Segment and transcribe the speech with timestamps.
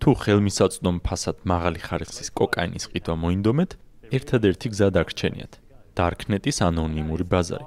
[0.00, 3.70] თუ ხელმისაწვდომ ფასად მაღალი ხარისხის კოკაინის ყიდვა მოინდომეთ,
[4.16, 5.52] ერთადერთი გზა დაგრჩენიათ:
[5.98, 7.66] Darknet-ის ანონიმური ბაზარი.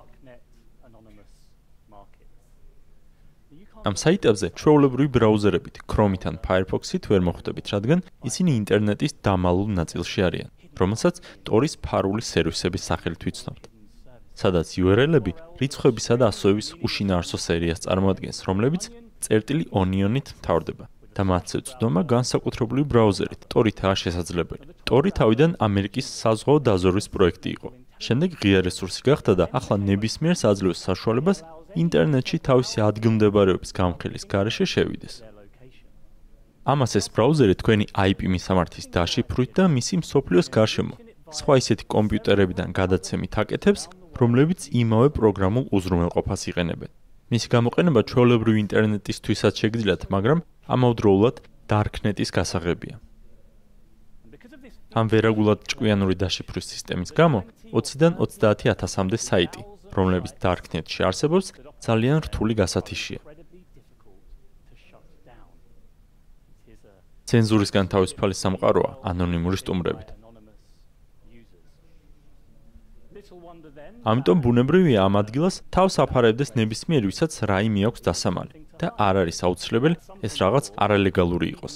[3.87, 10.49] ამ საიტებზე ჩვეულებრივი ბრაუზერებით, Chrome-ით ან Firefox-ით ვერ მოხვდებით, რადგან ისინი ინტერნეტის დამალულ ნაწილში არიან,
[10.75, 11.15] რომელსაც
[11.47, 13.63] Tor-ის ფარული სერვისების სახელით ვიცნობთ.
[14.39, 18.83] სადაც URL-ები რიცხვებისა და ასოების უშინაარსო სერიას წარმოადგენს, რომლებიც
[19.25, 20.85] წერტილი Onion-ით მთავრდება.
[21.19, 24.65] და მათზე წვდომა განსაკუთრებული ბრაუზერით Tor-ითაა შესაძლებელი.
[24.87, 27.69] Tor-ი თავიდან ამერიკის საზღვაო დაზვერვის პროექტი იყო.
[28.05, 31.43] შემდეგ ღია რესურსი გახდა და ახლა ნებისმიერს აძლევს საშუალებას
[31.83, 35.15] ინტერნეტში თავისი ადგილმდებარეობის გამხელის გარეშე შევიდეს.
[36.71, 40.95] ამას ეს ბრაუზერი თქვენი IP მისამართის დაშიფრვით და მისი მსოფლიოს გარშემო
[41.37, 43.83] სხვა ისეთი კომპიუტერებიდან გადაცემით აკეთებს,
[44.19, 46.89] რომლებიც იმავე პროგრამულ უზრუნველყოფას იყენებენ.
[47.29, 50.39] მისი გამოყენება ჩვეულებრივი ინტერნეტისთვისაც შეგიძლიათ, მაგრამ
[50.75, 51.35] ამავდროულად
[51.69, 52.97] Darknet-ის გასაღებია.
[54.97, 59.61] ამ ვერაგულად ჭკვიანური დაშიფრვის სისტემის გამო 20-დან 30000-მდე საიტი,
[59.93, 61.47] რომლებიც Darknet-ში არსებობს,
[61.85, 63.21] ძალიან რთული გასათიშია.
[67.29, 70.18] ცენზურისგან თავისუფალი სამყაროა ანონიმური სტუმრებით.
[74.07, 79.95] ამიტომ ბუნებრივია ამ ადგილას თავს აფარებდეს ნებისმიერ ვისაც რაიმე აქვს დასამალი და არ არის აუცილებელი
[80.23, 81.75] ეს რაღაც არალეგალური იყოს.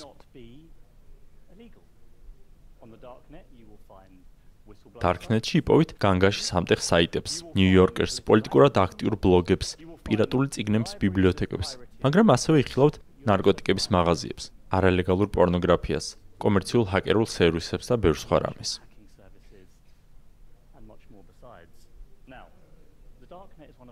[5.04, 9.76] Darknet-ში იპოვით განგაში სამტეხ საიტებს, Yorker-ს, პოლიტიკურად აქტიურ ბლოგებს,
[10.08, 11.76] პირატული წიგნების ბიბლიოთეკებს,
[12.08, 12.96] მაგრამ ასევე იხილავთ
[13.28, 14.46] ნარკოტიკების მაღაზიებს,
[14.80, 16.08] არალეგალურ პორნოგრაფიას,
[16.40, 18.80] კომერციულ ჰაკერულ სერვისებს და ბევრ სხვა რამეს.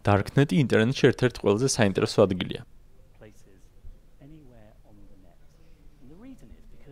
[0.07, 2.61] Darknet-ი ინტერნეტში ერთ-ერთი ყველაზე საინტერესო ადგილია.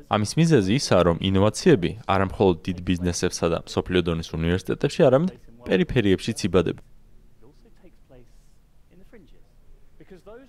[0.09, 5.29] ამის მიზეზი ისაა, რომ ინოვაციები არა მხოლოდ დიდ ბიზნესებსა და სოფლიო დონის უნივერსიტეტებში, არამედ
[5.69, 6.81] პერიფერიებშიც იბადება.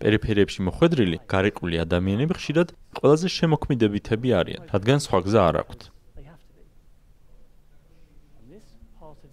[0.01, 5.81] პერიფერიებში მოხვედრილი, გარიყული ადამიანები ხშირად ყველაზე შემოქმედებითები არიან, რადგან სხვა გზა არ აქვთ.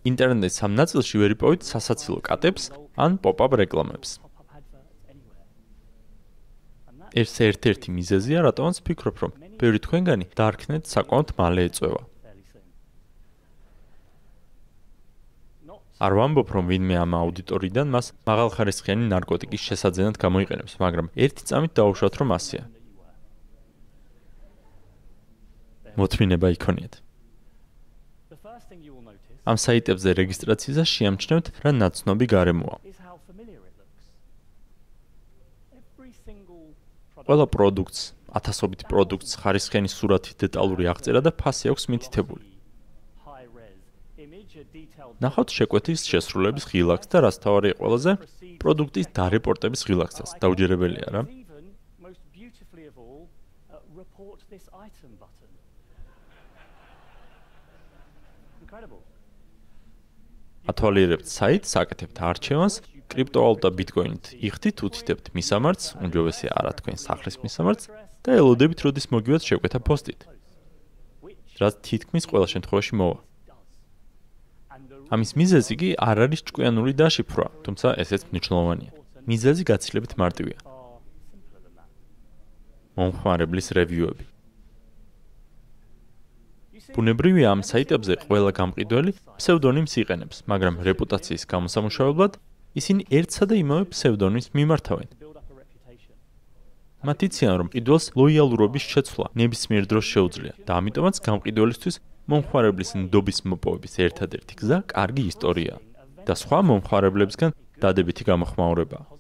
[0.08, 4.20] ინტერნეტის სამ ნაწილში ვერ იპოვეთ სასაცილო კატებს ან პოპ-აპ რეკლამებს.
[7.18, 12.02] ეს ერთ-ერთი მიზეზია, რატომაც ფიქრობ, რომ ბევრი თქვენგანი Darknet საკმაოდ მალე ეწევა.
[15.98, 22.14] არ ვამბობ, რომ ვინმე ამ აუდიტორიდან მას მაღალხარისხიანი ნარკოტიკის შესაძენად გამოიყენებს, მაგრამ ერთი წამით დაუშვათ,
[22.22, 22.64] რომ ასია.
[25.98, 27.07] მოთმინება იქონიეთ.
[29.48, 32.78] ამ საიტებზე რეგისტრაციას შეამჩნევთ რა ნაცნობი გარემოა.
[37.28, 38.02] ყველა პროდუქტს,
[38.40, 42.46] ათასობით პროდუქტს ხარისხიანი სურათი, დეტალური აღწერა და ფასი აქვს მითითებული.
[45.24, 48.12] ნახავთ შეკვეთის შესრულების ღილაკს და რაც თავარია ყველაზე
[48.62, 50.30] პროდუქტის დარეპორტების ღილაკსაც.
[50.44, 51.22] დაუჯერებელია რა.
[60.68, 62.76] ათვალიერებთ საიტს, აკეთებთ არჩევანს,
[63.08, 67.88] კრიპტოვალუტა ბიტკოინით იხდით, უთითებთ მისამართს, უმჯობესია არა თქვენ სახლის მისამართს
[68.28, 70.28] და ელოდებით, როდის მოგივათ შეკვეთა პოსტით.
[71.58, 73.18] რაც თითქმის ყველა შემთხვევაში მოვა.
[75.16, 78.92] ამის მიზეზი კი არ არის ჭკვიანური დაშიფრვა, თუმცა ესეც მნიშვნელოვანია.
[79.24, 80.60] მიზეზი გაცილებით მარტივია.
[83.00, 84.37] მომხმარებლის რევიუები.
[86.96, 92.38] ბუნებრივია ამ საიტებზე ყველა გამყიდველი ფსევდონიმს იყენებს, მაგრამ რეპუტაციის გამოსამუშავებლად
[92.80, 95.08] ისინი ერთსა და იმავე ფსევდონიმს მიმართავენ.
[97.08, 102.00] მათიციან, რომ ყიდველს ლოიალურობის შეცვლა ნებისმიერ დროს შეუძლია და ამიტომაც გამყიდველისთვის
[102.32, 105.80] მომხმარებლის ნდობის მოპოვების ერთადერთი გზა კარგი ისტორიაა
[106.28, 109.17] და სხვა მომხმარებლებისგან დადებითი გამოხმაურებაა.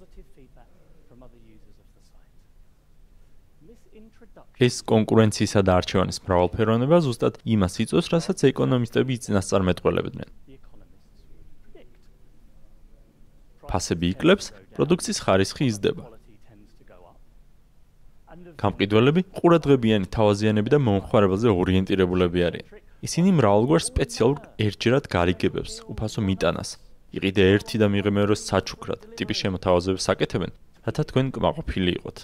[4.57, 10.29] ეს კონკურენციისა და არჩევანის მრავალფეროვნება ზუსტად იმას იწვევს, რასაც ეკონომისტები იწინასწარმეტყველებდნენ.
[13.67, 14.45] ფასები იკლებს,
[14.79, 16.03] პროდუქციის ხარისხი იზრდება.
[18.57, 22.67] გამყიდველები ყურადღებიანი თავაზიანები და მომხმარებელზე ორიენტირებულები არიან.
[23.05, 26.69] ისინი მრავალგვარ სპეციალურ ერთჯერად გარიგებებს, უფასო მიტანას,
[27.17, 30.51] იყიდე ერთი და მიღე მეორე საჩუქრად ტიპის შემოთავაზებებს აკეთებენ,
[30.87, 32.17] რათა თქვენ კმაყოფილი იყოთ.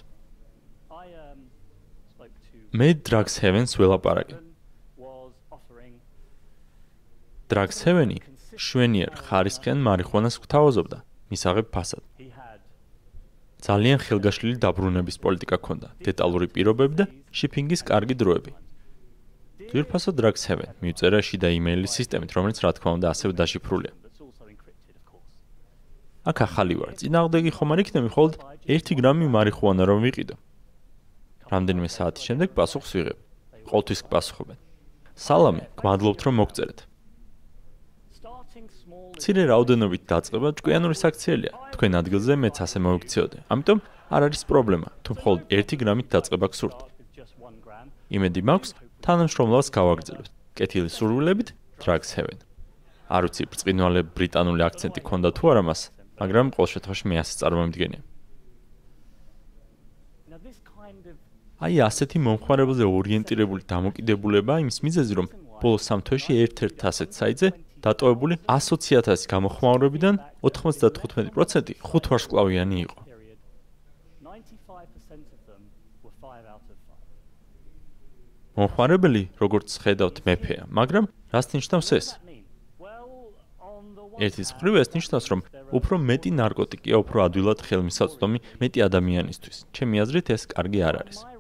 [2.74, 4.40] მე Drugs Heaven-ს ველაპარაკე.
[7.54, 8.16] Drugs Heaven-ი
[8.58, 10.98] შვენიერ ხარისხიან მარიხუანას გვთავაზობდა,
[11.30, 12.02] მისაღებ ფასად.
[13.62, 18.52] ძალიან ხელგაშლილი დაბრუნების პოლიტიკა ჰქონდა, დეტალური პირობები და შიფინგის კარგი დროები.
[19.70, 23.94] ძირფასად Drag7 მიუწერა შიდა იმეილის სისტემით, რომელიც რა თქმა უნდა ასევე დაშიფრულია.
[26.26, 26.98] აქ ახალი ვარ.
[26.98, 28.34] წინააღმდეგი ხომ არ იქნები მხოლოდ
[28.66, 30.36] 1 გრამი მარიხუანა რომ ვიყიდო.
[31.54, 33.18] რამდენიმე საათის შემდეგ პასუხს ვიღებ.
[33.70, 34.58] ყოველთვის გპასუხობენ.
[35.14, 36.80] სალამი, გმადლობთ რომ მოგწერეთ.
[39.22, 41.54] ცირე რაოდენობით დაწყება ჭკვიანური საქციელია.
[41.74, 43.38] თქვენ ადგილზე მეც ასე მოვიქციოდე.
[43.54, 43.80] ამიტომ
[44.14, 46.80] არ არის პრობლემა, თუ მხოლოდ 1 გრამით დაწყება გსურთ.
[48.14, 48.70] იმედი მაქვს,
[49.06, 50.32] თანამშრომლობას გავაგრძელებთ.
[50.58, 51.50] კეთილი სურვილებით,
[51.82, 52.42] Drag7.
[53.10, 55.82] არ ვიცი, ბრწყინვალე ბრიტანული აქცენტი ქონდა თუ არა მას,
[56.22, 58.02] მაგრამ ყოველ შემთხვევაში მე ასე წარმომიდგენია.
[61.64, 65.28] აი ასეთი მომხმარებელზე ორიენტირებული დამოკიდებულება იმის მიზეზი რომ
[65.62, 67.50] ბოლოს სამ თვეში ერთ-ერთ ასეთ საიტზე
[67.86, 73.00] დატოვებული 100000 გამოხმაურებიდან 95% ხუთ ვარსკვლავიანი იყო.
[78.54, 82.08] მომხმარებელი, როგორც ხედავთ, მეფეა, მაგრამ რას ნიშნავს ეს?
[84.22, 85.40] ერთის მხრივ ეს ნიშნავს, რომ
[85.74, 89.58] უფრო მეტი ნარკოტიკია, უფრო ადვილად ხელმისაწვდომი მეტი ადამიანისთვის.
[89.74, 91.33] ჩემი აზრით ეს კარგი არ არის.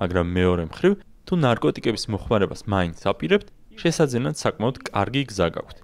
[0.00, 0.92] მაგრამ მეორე მხრივ,
[1.28, 3.48] თუ ნარკოტიკების მოხმარებას მაინც აპირებთ,
[3.80, 5.76] შესაძენად საკმაოდ კარგი გზა გაქვთ.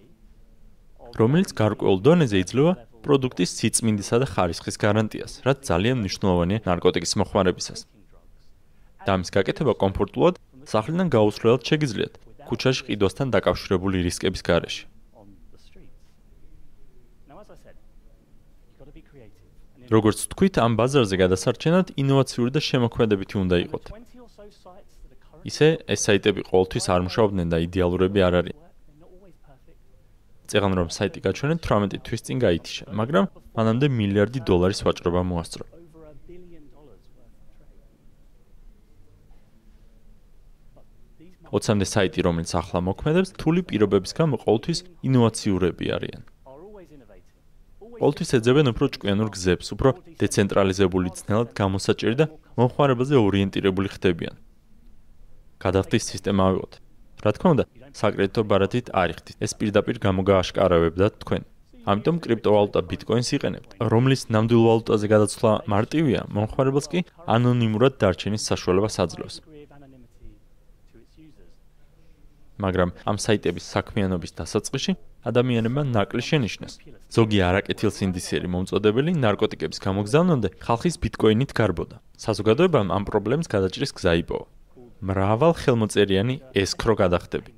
[1.20, 2.72] რომელიც გარკვეულ დონეზე იძლევა
[3.04, 7.80] პროდუქტის სიწმინდისა და ხარისხის გარანტიას, რაც ძალიან მნიშვნელოვანია ნარკოტიკის მოხმარებისას.
[9.06, 10.34] და ამის გაკეთება კომფორტულად
[10.66, 12.14] სახლიდან გაუსვლელად შეგიძლიათ,
[12.48, 14.95] ქუჩაში ყიდვასთან დაკავშირებული რისკების გარეშე.
[19.90, 23.84] როგორც თქვით, ამ ბაზარზე გადასარჩენად ინოვაციური და შემოქმედებითი უნდა იყოთ.
[25.46, 28.58] ისე ეს საიტები ყოველთვის არ მუშაობდნენ და იდეალურები არ არიან.
[30.50, 33.24] წეგან რომ საიტი გაჩვენეთ 18 თვის წინ გაითიშა, მაგრამ
[33.58, 35.64] მანამდე მილიარდი დოლარის ვაჭრობა მოასწრო.
[41.56, 44.78] ოცამდე საიტი, რომელიც ახლა მოქმედებს, თული პირობების გამო ყოველთვის
[45.08, 46.22] ინოვაციურები არიან.
[47.80, 49.90] ყოველთვის ეძებენ უფრო ჭკვიანურ გზებს, უფრო
[50.20, 52.26] დეცენტრალიზებული ძნელად გამოსაჭერი და
[52.56, 54.34] მომხმარებელზე ორიენტირებული ხდებიან.
[55.64, 56.72] გადახდის სისტემა ავიღოთ.
[57.24, 57.64] რა თქმა უნდა,
[58.00, 59.36] საკრედიტო ბარათით არ იხდით.
[59.44, 61.42] ეს პირდაპირ გამოგააშკარავებდათ თქვენ.
[61.86, 67.00] ამიტომ კრიპტოვალუტა ბიტკოინს იყენებთ, რომლის ნამდვილ ვალუტაზე გადაცვლა მარტივია, მომხმარებელს კი
[67.36, 69.36] ანონიმურად დარჩენის საშუალებას აძლევს.
[72.56, 74.92] მაგრამ ამ საიტების საქმიანობის დასაწყისში
[75.30, 76.74] ადამიანებმა ნაკლი შენიშნეს.
[77.16, 81.96] ზოგი არაკეთილსინდისიერი მომწოდებელი ნარკოტიკების გამოგზავნამდე ხალხის ბიტკოინით გარბოდა.
[82.24, 84.46] საზოგადოებამ ამ პრობლემს გადაჭრის გზა იპოვა.
[85.02, 87.52] მრავალ ხელმოწერიანი ესკრო გადახდები.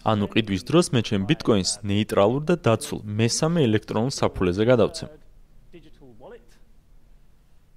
[0.00, 5.10] ანუ ყიდვის დროს მე ჩემ ბიტკოინს ნეიტრალურ და დაცულ მესამე ელექტრონულ საფულეზე გადავცემ.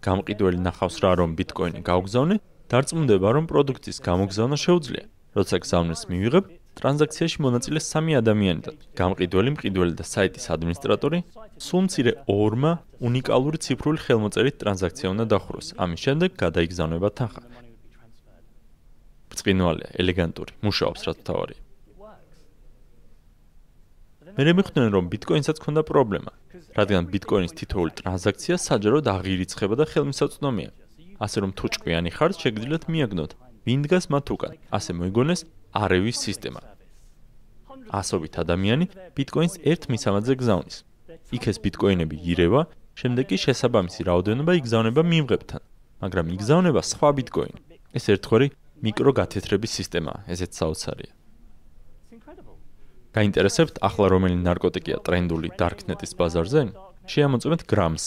[0.04, 2.36] გამყიდველი ნახავს რა რომ ბიტკოინი გავგზავნე,
[2.72, 5.06] დარწმუნდება რომ პროდუქტის გამოგზავნა შეუძლია.
[5.34, 6.46] როცა გზავნეს მივიღებ,
[6.78, 11.20] ტრანზაქციაში მონაწილე სამი ადამიანი და გამყიდველი, მყიდველი და საიტის ადმინისტრატორი
[11.58, 12.72] სულ მცირე ორმა
[13.10, 15.68] უნიკალური ციფრული ხელმოწერით ტრანზაქცია უნდა დახუროს.
[15.84, 17.42] ამის შემდეგ გადაიგზავნება თანხა.
[19.34, 21.56] ბრწყინვალეა, ელეგანტური, მუშაობს რა თავარი.
[24.34, 26.32] მე მეხვდნენ რომ ბიტკოინსაც ქონდა პრობლემა,
[26.74, 30.72] რადგან ბიტკოინის თითოეული ტრანზაქცია საჯაროდ აღირიცხება და ხელმისაწვდომია.
[31.26, 33.32] ასე რომ თუ ჭკვიანი ხართ, შეგიძლიათ მიაგნოთ,
[33.66, 34.52] ვინ დგას მათ უკან.
[34.78, 36.62] ასე მოიგონეს არევის სისტემა.
[38.00, 40.78] ასობით ადამიანი ბიტკოინს ერთ მისამადზე გზავნის.
[41.36, 42.62] იქ ეს ბიტკოინები ირევა,
[43.00, 45.62] შემდეგ კი შესაბამისი რაოდენობა იგზავნება მიმღებთან,
[46.04, 47.60] მაგრამ იგზავნება სხვა ბიტკოინი.
[47.98, 48.48] ეს ერთგვარი
[48.84, 51.12] მიკროგათეთრების სისტემაა, ესეც საოცარია.
[53.14, 56.62] გაინტერესებთ ახლა რომელი ნარკოტიკია ტრენდული darknet-ის ბაზარზე?
[57.12, 58.06] შეამოწმეთ Grams,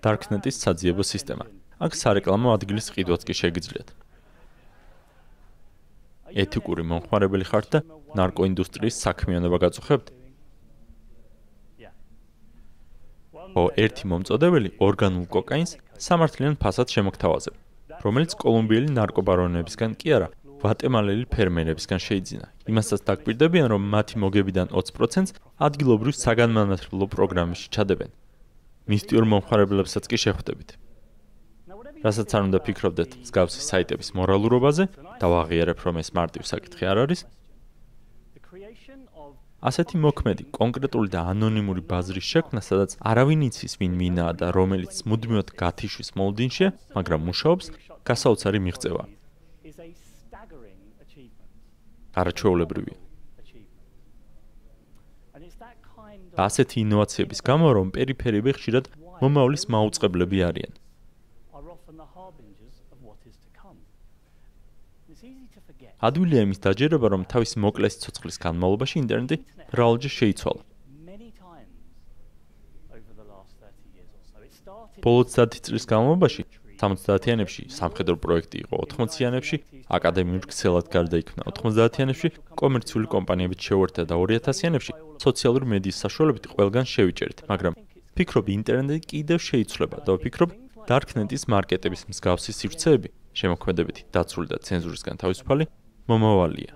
[0.00, 1.44] darknet-ის საძიებო სისტემა.
[1.76, 3.88] აქ სარეკლამო ადგილის ყიდვაც კი შეგიძლიათ.
[6.42, 7.80] ეთიკური მომხმარებელი ხართ და
[8.16, 10.06] ნარკოინდუსტრიის საქმიანობა გაწუხებთ?
[13.56, 17.54] ო ერთი მომწოდებელი ორგანულ კოკაინს სამართლიან ფასად შემოგთავაზებ,
[18.04, 20.28] რომელიც კოლუმბიელი ნარკობარონებისგან კი არა,
[20.60, 22.46] ვატემალელი ფერმერებისგან შეიძინა.
[22.72, 25.36] იმასაც დაგკვირდებიან, რომ მათი მოგებიდან 20%-ს
[25.68, 28.10] ადგილობრივ საგანმანათლებლო პროგრამებში ჩადებენ.
[28.92, 30.68] მისტიურ მომხმარებლებსაც კი შეხვდებით.
[32.04, 34.84] რასაც არ უნდა ფიქრობდეთ მსგავსი საიტების მორალურობაზე,
[35.22, 37.20] დავაღიარებ, რომ ეს მარტივ საკითხი არ არის.
[39.66, 45.48] ასეთი მოქმედი, კონკრეტული და ანონიმური ბაზრის შექმნა, სადაც არავინ იცის, ვინ მინაა და რომელიც მუდმივად
[45.56, 47.66] გათიშვის მოლდინშია, მაგრამ მუშაობს,
[48.06, 49.08] გასაოცარი მიღწევაა.
[52.20, 52.96] არაჩვეულებრივია.
[56.36, 58.84] ასეთი ინოვაციების გამო რომ პერიფერიები ხშირად
[59.24, 60.72] მომავლის მაუწყებლები არიან.
[66.00, 69.36] ადვილია იმის დაჯერება, რომ თავის მოკლეს ცოცხლის განმავლობაში ინტერნეტი
[69.72, 70.62] მრავალჯერ შეიცვალა.
[75.06, 76.42] ბოლო 30 წლის განმავლობაში
[76.76, 79.56] 70-იანებში სამხედრო პროექტი იყო, 80-იანებში
[79.96, 82.28] აკადემიურ ქსელად გარდაიქმნა, 90-იანებში
[82.60, 87.78] კომერციული კომპანიებით შეუერთდა და 2000-იანებში სოციალური მედიის საშუალებით ყველგან შევიჭერთ, მაგრამ
[88.16, 90.50] ფიქრობ ინტერნეტი კიდევ შეიცვლება და ვფიქრობ
[90.90, 93.08] darknet-ის მარკეტების მსგავსი სივრცეები,
[93.40, 95.64] შემოქმედებითი დაცული და ცენზურისგან თავისუფალი
[96.10, 96.72] მომავალია.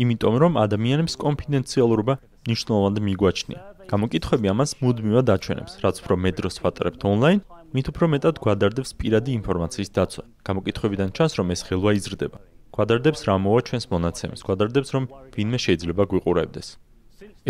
[0.00, 2.14] იმიტომ რომ ადამიანებს კონფიდენციალურობა
[2.48, 3.60] მნიშვნელოვნად მიგვაჩნია.
[3.90, 7.40] გამოკითხები ამას მუდმივად აჩვენებს, რაც უფრო მეტ დროს ვატარებთ ონლაინ,
[7.74, 10.24] მით უფრო მეტად გვადარდებს პირადი ინფორმაციის დაცვა.
[10.48, 12.38] გამოკითხებიდან ჩანს, რომ ეს ხელვა იზრდება.
[12.74, 15.04] გვადარდებს რა მოვა ჩვენს მონაცემს, გვადარდებს რომ
[15.36, 16.68] ვინმე შეიძლება გვიყურებდეს.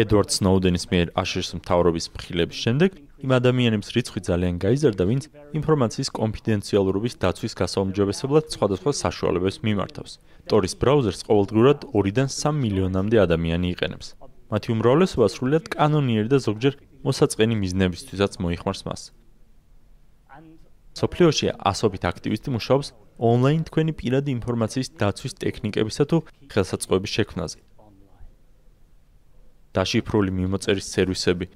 [0.00, 2.90] ედვარდ სნოუდენის მიერ აშერს მთავრობის მხილების შემდეგ
[3.20, 5.24] იმ ადამიანების რიცხვი ძალიან გაიზარდა, ვინც
[5.58, 10.12] ინფორმაციის კონფიდენციალურობის დაცვის გასაუმჯობესებლად სხვადასხვა საშუალებებს მიმართავს.
[10.48, 14.08] Tor-ის ბრაუზერს ყოველდღურად 2-დან 3 მილიონამდე ადამიანი იყენებს.
[14.48, 16.74] მათი უმრავლესობა სრულიად კანონიერი და ზოგჯერ
[17.04, 19.02] მოსაწყენი მიზნებისთვისაც მოიხმარს მას.
[21.00, 22.88] სოფლიოში ასობით აქტივისტი მუშაობს
[23.20, 26.16] ონლაინ თქვენი პირადი ინფორმაციის დაცვის ტექნიკებისა თუ
[26.50, 27.58] ხელსაწყოების შექმნაზე.
[29.70, 31.46] დაშიფრული მიმოწერის სერვისები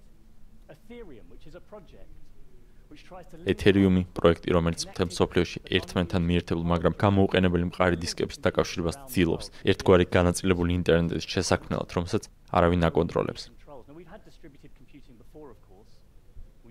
[3.53, 10.71] ეთერიუმი პროექტი, რომელიც მთელ სოფლიოში ერთმანეთთან მიერთებულ, მაგრამ გამოუყენებელი მყარი დისკების დაკავშირებას ცდილობს, ერთგვარი განაწილებული
[10.79, 13.43] ინტერნეტის შესაქმნელად, რომელსაც არავინ აკონტროლებს.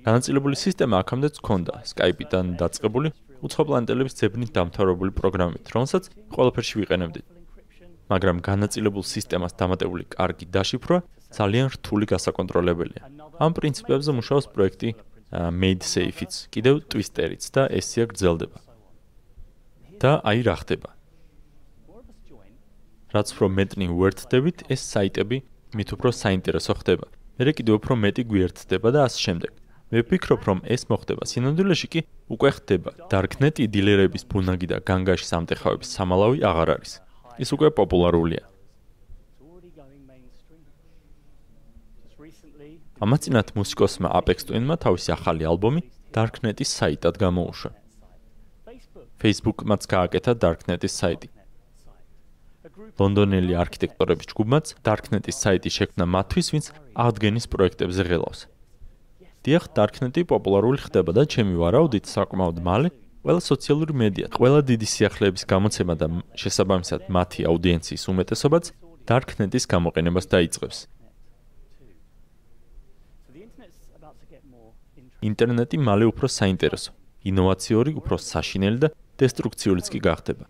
[0.07, 1.73] განაწილებული სისტემა აქამდეც ჰქონდა.
[1.91, 3.09] Skype-დან დაწყებული
[3.43, 6.03] უცხოპლანეტელების ძებნით დამთავრებული პროგრამით, რომელსაც
[6.35, 7.25] ყველაფერში ვიყენებდით.
[8.11, 10.97] მაგრამ განაწილებულ სისტემას დამატებული კარგი დაშიფრვა
[11.37, 13.03] ძალიან რთული გასაკონტროლებელია.
[13.39, 14.89] ამ პრინციპებზე მუშაობს პროექტი
[15.33, 18.59] Made Safe-იც, კიდევ Twister-იც და ესია გრძელდება.
[20.03, 20.89] და აი რა ხდება.
[23.15, 25.37] რაც უფრო მეტნი უერთდებით, ეს საიტები
[25.77, 27.07] მით უფრო საინტერესო ხდება.
[27.39, 29.51] მე კიდევ უფრო მეტი გვიერთდება და ასე შემდეგ.
[29.93, 31.99] მე ვფიქრობ, რომ ეს მოხდება სინამდვილეში კი
[32.29, 32.89] უკვე ხდება.
[33.13, 36.91] Darknet-ი დილერების ბუნაგი და განგაში სამტეხავების სამალავი აღარ არის.
[37.39, 38.52] ის უკვე პოპულარულია.
[43.03, 45.81] ამაცინათ მუსიკოსმა Apex Twin-მა თავისი ახალი ალბომი
[46.15, 47.72] Darknet-ის საიტად გამოუშვა.
[49.19, 51.27] Facebook-მაც გააკეთა Darknet-ის საიტი.
[53.00, 56.65] ლონდონელი არქიტექტორების ჯგუფმაც Darknet-ის საიტი შექმნა მათთვის, ვინც
[57.03, 58.39] აღდგენის პროექტებზე ღელავს.
[59.43, 62.89] დიახ, Darknet-ი პოპულარული ხდება და ჩემი ვარაუდით საკმაოდ მალე
[63.24, 66.07] ყველა სოციალური მედია, ყველა დიდი სიახლეების გამოცემა და
[66.39, 68.63] შესაბამისად მათი აუდიენციის უმეტესობაც
[69.12, 70.77] Darknet-ის გამოყენებას დაიწყებს.
[75.29, 76.91] ინტერნეტი მალე უფრო საინტერესო,
[77.29, 78.89] ინოვაციური, უფრო საშინელი და
[79.21, 80.45] დესტრუქციულიც კი გახდება.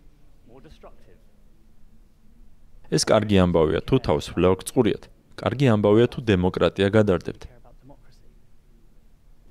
[2.94, 5.04] ეს კარგი ამბავია თუ თავს ვლეოგ წყურიათ.
[5.40, 7.42] კარგი ამბავია თუ დემოკრატია გადარდებთ.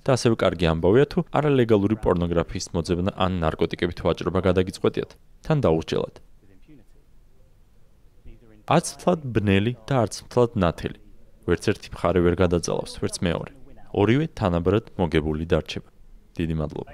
[0.04, 5.12] და ასევე კარგი ამბავია თუ არალეგალური პორნოგრაფიის მოძებნა ან ნარკოტიკებით ვაჭრობა გადაგიწყვეტიათ
[5.48, 6.16] თან დაურჩელად.
[8.76, 11.00] არც თლად ბნელი და არც თლად ნათელი.
[11.48, 13.63] ვერც ერთი მხარე ვერ გადაძალავს, ვერც მეორე.
[13.94, 15.90] ორივე თანაბრად მოგებული დარჩება.
[16.38, 16.92] დიდი მადლობა.